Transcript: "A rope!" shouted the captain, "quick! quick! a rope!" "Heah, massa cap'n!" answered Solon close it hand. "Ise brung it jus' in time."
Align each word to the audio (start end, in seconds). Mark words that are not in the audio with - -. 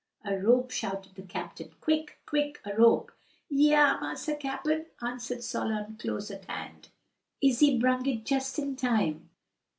"A 0.25 0.35
rope!" 0.35 0.71
shouted 0.71 1.13
the 1.13 1.21
captain, 1.21 1.75
"quick! 1.79 2.17
quick! 2.25 2.59
a 2.65 2.75
rope!" 2.75 3.11
"Heah, 3.49 3.99
massa 4.01 4.35
cap'n!" 4.35 4.87
answered 4.99 5.43
Solon 5.43 5.95
close 5.97 6.31
it 6.31 6.45
hand. 6.45 6.87
"Ise 7.39 7.77
brung 7.79 8.03
it 8.07 8.25
jus' 8.25 8.57
in 8.57 8.75
time." 8.75 9.29